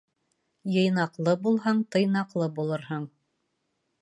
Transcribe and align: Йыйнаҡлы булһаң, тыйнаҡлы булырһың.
Йыйнаҡлы 0.77 1.35
булһаң, 1.43 1.83
тыйнаҡлы 1.97 2.49
булырһың. 2.57 3.07